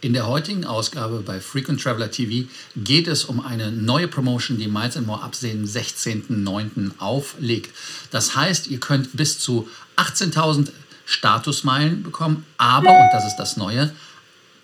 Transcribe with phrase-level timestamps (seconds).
[0.00, 4.68] In der heutigen Ausgabe bei Frequent Traveler TV geht es um eine neue Promotion, die
[4.68, 6.92] Miles More ab dem 16.09.
[6.98, 7.74] auflegt.
[8.12, 10.68] Das heißt, ihr könnt bis zu 18.000
[11.04, 13.92] Statusmeilen bekommen, aber, und das ist das Neue,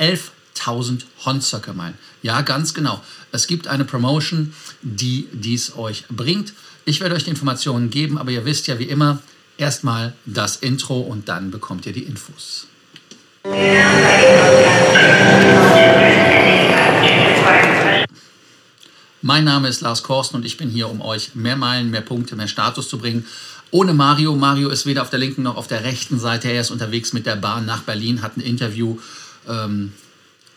[0.00, 1.94] 11.000 Honzöcke-Meilen.
[2.22, 3.00] Ja, ganz genau.
[3.30, 4.52] Es gibt eine Promotion,
[4.82, 6.54] die dies euch bringt.
[6.84, 9.20] Ich werde euch die Informationen geben, aber ihr wisst ja wie immer,
[9.58, 12.66] erstmal das Intro und dann bekommt ihr die Infos.
[19.30, 22.34] Mein Name ist Lars Korsten und ich bin hier, um euch mehr Meilen, mehr Punkte,
[22.34, 23.24] mehr Status zu bringen.
[23.70, 24.34] Ohne Mario.
[24.34, 26.48] Mario ist weder auf der linken noch auf der rechten Seite.
[26.48, 28.98] Er ist unterwegs mit der Bahn nach Berlin, hat ein Interview.
[29.48, 29.92] Ähm,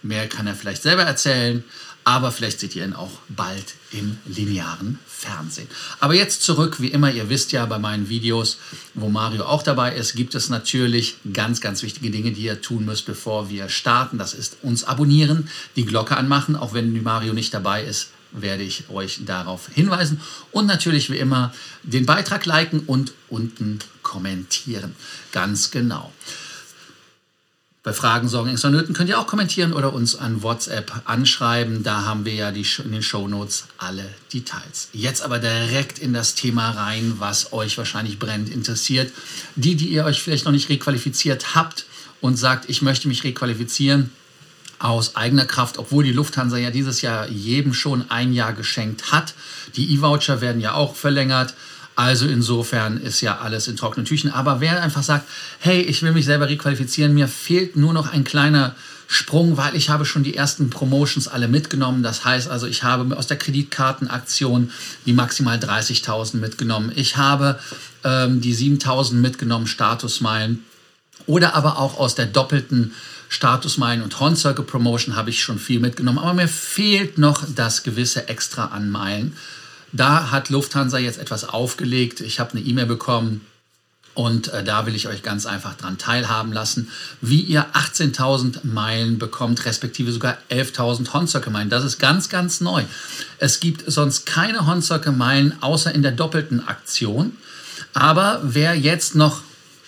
[0.00, 1.62] mehr kann er vielleicht selber erzählen
[2.04, 5.68] aber vielleicht seht ihr ihn auch bald im linearen Fernsehen.
[6.00, 8.58] Aber jetzt zurück, wie immer, ihr wisst ja bei meinen Videos,
[8.94, 12.84] wo Mario auch dabei ist, gibt es natürlich ganz, ganz wichtige Dinge, die ihr tun
[12.84, 14.18] müsst, bevor wir starten.
[14.18, 18.88] Das ist uns abonnieren, die Glocke anmachen, auch wenn Mario nicht dabei ist, werde ich
[18.90, 20.20] euch darauf hinweisen.
[20.50, 21.52] Und natürlich wie immer
[21.82, 24.94] den Beitrag liken und unten kommentieren.
[25.32, 26.12] Ganz genau.
[27.84, 31.82] Bei Fragen, Sorgen, Ängsten und Nöten könnt ihr auch kommentieren oder uns an WhatsApp anschreiben.
[31.82, 34.88] Da haben wir ja die, in den Show Notes alle Details.
[34.92, 39.12] Jetzt aber direkt in das Thema rein, was euch wahrscheinlich brennend interessiert.
[39.56, 41.86] Die, die ihr euch vielleicht noch nicht requalifiziert habt
[42.20, 44.12] und sagt, ich möchte mich requalifizieren
[44.82, 49.34] aus eigener Kraft, obwohl die Lufthansa ja dieses Jahr jedem schon ein Jahr geschenkt hat.
[49.76, 51.54] Die E-Voucher werden ja auch verlängert.
[51.94, 54.32] Also insofern ist ja alles in trockenen Tüchen.
[54.32, 58.24] Aber wer einfach sagt, hey, ich will mich selber requalifizieren, mir fehlt nur noch ein
[58.24, 58.74] kleiner
[59.06, 62.02] Sprung, weil ich habe schon die ersten Promotions alle mitgenommen.
[62.02, 64.70] Das heißt also, ich habe aus der Kreditkartenaktion
[65.04, 66.92] die maximal 30.000 mitgenommen.
[66.96, 67.58] Ich habe
[68.04, 70.64] ähm, die 7.000 mitgenommen, Statusmeilen.
[71.26, 72.92] Oder aber auch aus der doppelten
[73.28, 76.18] Statusmeilen und Horn Circle Promotion habe ich schon viel mitgenommen.
[76.18, 79.36] Aber mir fehlt noch das gewisse Extra an Meilen.
[79.92, 82.20] Da hat Lufthansa jetzt etwas aufgelegt.
[82.20, 83.42] Ich habe eine E-Mail bekommen
[84.14, 86.90] und äh, da will ich euch ganz einfach dran teilhaben lassen,
[87.22, 91.70] wie ihr 18.000 Meilen bekommt, respektive sogar 11.000 Honzöcke-Meilen.
[91.70, 92.84] Das ist ganz, ganz neu.
[93.38, 97.36] Es gibt sonst keine Honzöcke-Meilen außer in der doppelten Aktion.
[97.94, 99.40] Aber wer jetzt noch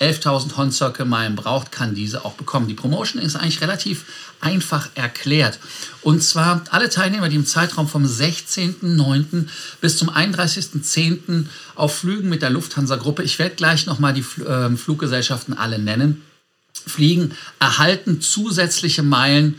[0.00, 2.68] 11.000 Honzöcke-Meilen braucht, kann diese auch bekommen.
[2.68, 4.04] Die Promotion ist eigentlich relativ
[4.40, 5.58] einfach erklärt.
[6.00, 9.46] Und zwar alle Teilnehmer, die im Zeitraum vom 16.09.
[9.80, 11.46] bis zum 31.10.
[11.74, 16.22] auf Flügen mit der Lufthansa-Gruppe, ich werde gleich nochmal die äh, Fluggesellschaften alle nennen,
[16.72, 19.56] fliegen, erhalten zusätzliche Meilen,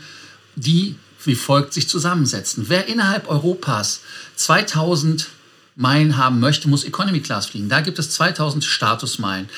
[0.56, 2.64] die wie folgt sich zusammensetzen.
[2.68, 4.00] Wer innerhalb Europas
[4.36, 5.28] 2000
[5.76, 7.68] Meilen haben möchte, muss Economy Class fliegen.
[7.68, 9.48] Da gibt es 2000 Statusmeilen.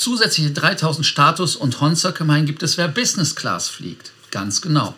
[0.00, 4.12] Zusätzliche 3000 Status- und Honzöcke-Meilen gibt es, wer Business Class fliegt.
[4.30, 4.94] Ganz genau.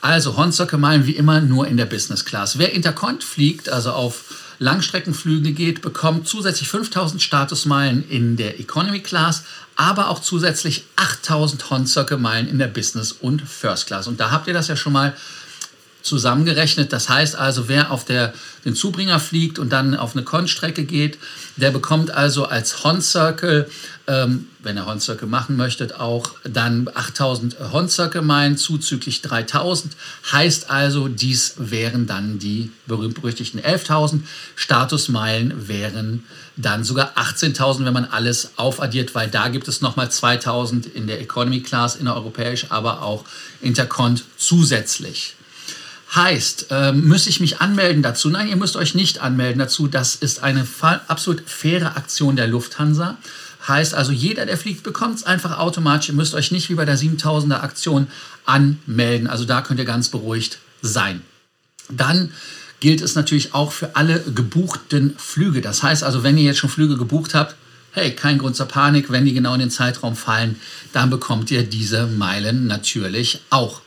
[0.00, 2.56] Also Hornzöcke malen wie immer nur in der Business Class.
[2.56, 4.22] Wer Intercont fliegt, also auf
[4.60, 9.42] Langstreckenflüge geht, bekommt zusätzlich 5000 Statusmeilen in der Economy Class,
[9.74, 14.06] aber auch zusätzlich 8000 Hornzöcke Meilen in der Business und First Class.
[14.06, 15.16] Und da habt ihr das ja schon mal
[16.06, 16.92] zusammengerechnet.
[16.92, 18.32] Das heißt also, wer auf der,
[18.64, 21.18] den Zubringer fliegt und dann auf eine Con-Strecke geht,
[21.56, 23.68] der bekommt also als Horn-Circle,
[24.06, 29.96] ähm, wenn er Horn-Circle machen möchte, auch dann 8000 Horn-Circle-Meilen zuzüglich 3000.
[30.32, 34.20] Heißt also, dies wären dann die berühmt-berüchtigten 11.000.
[34.54, 36.24] Statusmeilen wären
[36.56, 41.20] dann sogar 18.000, wenn man alles aufaddiert, weil da gibt es nochmal 2.000 in der
[41.20, 43.24] Economy Class, innereuropäisch, aber auch
[43.60, 45.36] Intercont zusätzlich.
[46.16, 48.30] Heißt, äh, muss ich mich anmelden dazu?
[48.30, 49.86] Nein, ihr müsst euch nicht anmelden dazu.
[49.86, 50.66] Das ist eine
[51.08, 53.18] absolut faire Aktion der Lufthansa.
[53.68, 56.08] Heißt also, jeder, der fliegt, bekommt es einfach automatisch.
[56.08, 58.06] Ihr müsst euch nicht wie bei der 7000er Aktion
[58.46, 59.26] anmelden.
[59.26, 61.20] Also da könnt ihr ganz beruhigt sein.
[61.90, 62.32] Dann
[62.80, 65.60] gilt es natürlich auch für alle gebuchten Flüge.
[65.60, 67.56] Das heißt also, wenn ihr jetzt schon Flüge gebucht habt,
[67.92, 69.10] hey, kein Grund zur Panik.
[69.10, 70.56] Wenn die genau in den Zeitraum fallen,
[70.94, 73.82] dann bekommt ihr diese Meilen natürlich auch.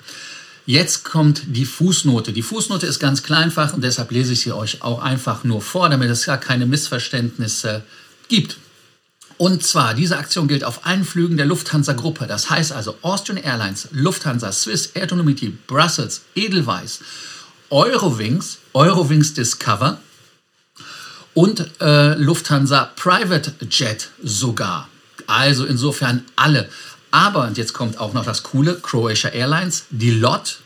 [0.69, 2.31] Jetzt kommt die Fußnote.
[2.31, 5.89] Die Fußnote ist ganz kleinfach und deshalb lese ich sie euch auch einfach nur vor,
[5.89, 7.81] damit es gar keine Missverständnisse
[8.27, 8.57] gibt.
[9.39, 12.27] Und zwar, diese Aktion gilt auf allen Flügen der Lufthansa-Gruppe.
[12.27, 16.99] Das heißt also Austrian Airlines, Lufthansa, Swiss, Air Dolomiti, Brussels, Edelweiss,
[17.71, 19.99] Eurowings, Eurowings Discover
[21.33, 24.87] und äh, Lufthansa Private Jet sogar.
[25.25, 26.69] Also insofern alle.
[27.11, 30.59] Aber, und jetzt kommt auch noch das Coole, Croatia Airlines, die LOT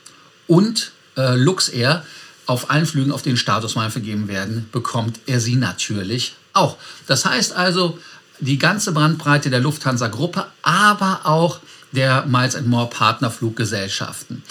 [0.47, 2.03] und äh, Luxair
[2.45, 6.77] auf allen Flügen, auf denen Statusmeilen vergeben werden, bekommt er sie natürlich auch.
[7.07, 7.97] Das heißt also,
[8.39, 11.59] die ganze Bandbreite der Lufthansa-Gruppe, aber auch
[11.93, 14.43] der Miles More Partnerfluggesellschaften.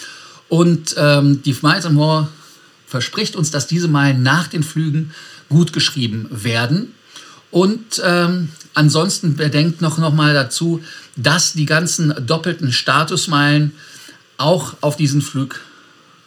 [0.48, 2.28] Und ähm, die Miles More
[2.86, 5.14] verspricht uns, dass diese Meilen nach den Flügen
[5.48, 6.94] gut geschrieben werden.
[7.52, 10.82] Und ähm, ansonsten bedenkt noch, noch mal dazu,
[11.16, 13.72] dass die ganzen doppelten Statusmeilen
[14.38, 15.60] auch auf diesen Flug,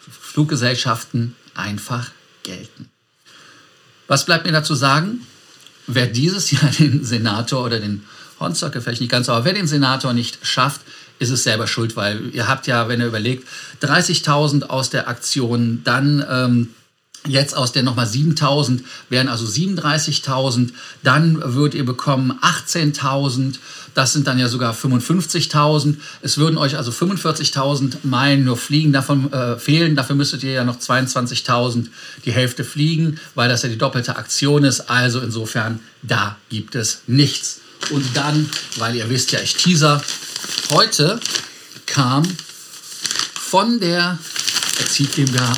[0.07, 2.12] Fluggesellschaften einfach
[2.44, 2.89] gelten.
[4.07, 5.22] Was bleibt mir dazu sagen?
[5.88, 8.04] Wer dieses Jahr den Senator oder den
[8.39, 10.81] Hornstocker vielleicht nicht ganz, aber wer den Senator nicht schafft,
[11.18, 13.48] ist es selber schuld, weil ihr habt ja, wenn ihr überlegt,
[13.81, 16.69] 30.000 aus der Aktion, dann ähm,
[17.27, 20.69] Jetzt aus der nochmal 7000 wären also 37.000.
[21.04, 23.56] Dann würdet ihr bekommen 18.000.
[23.94, 25.95] Das sind dann ja sogar 55.000.
[26.22, 29.95] Es würden euch also 45.000 Meilen nur fliegen, davon äh, fehlen.
[29.95, 31.88] Dafür müsstet ihr ja noch 22.000
[32.25, 34.89] die Hälfte fliegen, weil das ja die doppelte Aktion ist.
[34.89, 37.62] Also insofern, da gibt es nichts.
[37.92, 40.01] Und dann, weil ihr wisst ja, ich teaser,
[40.72, 41.19] heute
[41.86, 42.24] kam
[43.33, 44.18] von der
[44.80, 45.54] Exit GmbH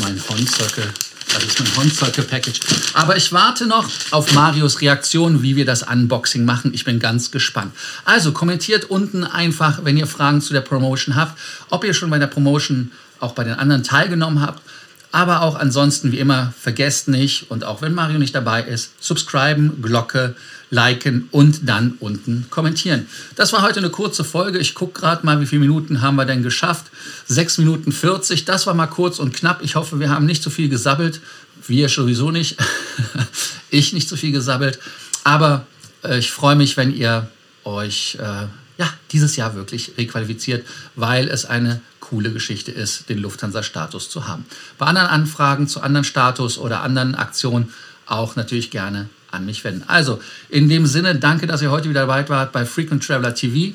[0.00, 0.84] mein Hornzirkel.
[1.32, 2.60] Das ist mein Hornzirkel-Package.
[2.94, 6.72] Aber ich warte noch auf Marios Reaktion, wie wir das Unboxing machen.
[6.72, 7.72] Ich bin ganz gespannt.
[8.04, 11.38] Also kommentiert unten einfach, wenn ihr Fragen zu der Promotion habt,
[11.70, 14.62] ob ihr schon bei der Promotion auch bei den anderen teilgenommen habt.
[15.10, 19.80] Aber auch ansonsten, wie immer, vergesst nicht, und auch wenn Mario nicht dabei ist, subscriben,
[19.82, 20.34] Glocke,
[20.70, 23.06] liken und dann unten kommentieren.
[23.36, 24.58] Das war heute eine kurze Folge.
[24.58, 26.86] Ich gucke gerade mal, wie viele Minuten haben wir denn geschafft.
[27.26, 28.44] 6 Minuten 40.
[28.44, 29.62] Das war mal kurz und knapp.
[29.62, 31.20] Ich hoffe, wir haben nicht zu so viel gesabbelt.
[31.66, 32.56] Wir sowieso nicht.
[33.70, 34.78] ich nicht zu so viel gesabbelt.
[35.24, 35.66] Aber
[36.04, 37.28] äh, ich freue mich, wenn ihr
[37.64, 38.46] euch äh,
[38.78, 44.46] ja, dieses Jahr wirklich requalifiziert, weil es eine coole Geschichte ist, den Lufthansa-Status zu haben.
[44.78, 47.72] Bei anderen Anfragen zu anderen Status oder anderen Aktionen
[48.06, 49.84] auch natürlich gerne an mich wenden.
[49.88, 53.74] Also, in dem Sinne, danke, dass ihr heute wieder dabei wart bei Frequent Traveler TV.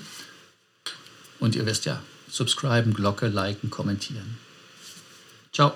[1.40, 4.38] Und ihr wisst ja, subscriben, Glocke, liken, kommentieren.
[5.52, 5.74] Ciao.